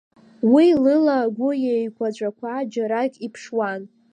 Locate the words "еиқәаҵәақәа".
1.73-2.51